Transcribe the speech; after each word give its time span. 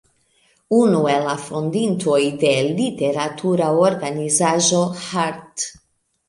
Unu 0.77 1.01
el 1.15 1.27
la 1.27 1.35
fondintoj 1.43 2.21
de 2.45 2.53
literatura 2.79 3.69
organizaĵo 3.89 4.81
"Hart'. 5.05 5.69